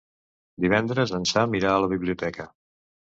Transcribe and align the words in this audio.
Divendres 0.63 1.13
en 1.17 1.27
Sam 1.31 1.53
irà 1.59 1.73
a 1.73 1.83
la 1.83 1.91
biblioteca. 1.93 2.47